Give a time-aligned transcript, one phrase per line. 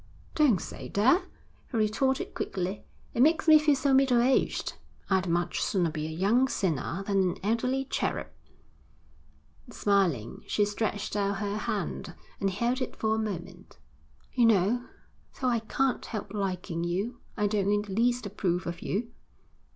[0.33, 1.27] 'Don't say that,'
[1.71, 2.83] he retorted quickly.
[3.13, 4.73] 'It makes me feel so middle aged.
[5.11, 8.31] I'd much sooner be a young sinner than an elderly cherub.'
[9.69, 13.77] Smiling, she stretched out her hand, and he held it for a moment.
[14.33, 14.85] 'You know,
[15.39, 19.11] though I can't help liking you, I don't in the least approve of you.'